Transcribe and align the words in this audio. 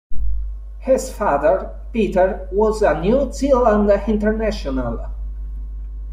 His 0.79 1.13
father, 1.15 1.79
Peter, 1.93 2.49
was 2.51 2.81
a 2.81 2.99
New 2.99 3.31
Zealand 3.31 3.91
international. 4.07 5.05